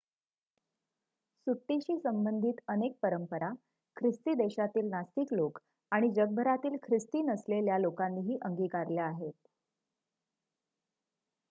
सुट्टीशी 1.47 1.97
संबंधित 1.97 2.61
अनेक 2.69 2.95
परंपरा 3.01 3.49
ख्रिस्ती 3.97 4.33
देशांतील 4.37 4.89
नास्तिक 4.89 5.33
लोक 5.33 5.59
आणि 5.91 6.11
जगभरातील 6.13 6.77
ख्रिस्ती 6.83 7.21
नसलेल्या 7.23 7.77
लोकांनीही 7.79 8.37
अंगीकारल्या 8.43 9.05
आहेत 9.05 9.33